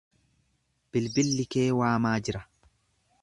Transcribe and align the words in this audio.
Bilbilli 0.97 1.45
kee 1.55 1.67
waamaa 1.81 2.17
jira. 2.29 2.45